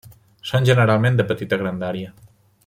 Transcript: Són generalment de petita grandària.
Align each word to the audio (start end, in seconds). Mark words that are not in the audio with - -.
Són 0.51 0.65
generalment 0.69 1.19
de 1.21 1.27
petita 1.33 1.61
grandària. 1.63 2.13